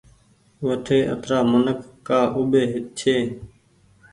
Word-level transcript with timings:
وٺي 0.67 0.99
اترآ 1.13 1.39
منک 1.51 1.79
ڪآ 2.07 2.19
اوٻي 2.37 2.63
ڇي۔ 2.97 3.15